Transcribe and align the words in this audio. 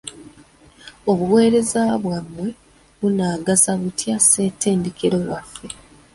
Obuwereza 1.11 1.81
bwamwe 2.03 2.45
bunaagasa 2.99 3.71
butya 3.81 4.15
ssetendekero 4.23 5.17
waffe? 5.29 5.67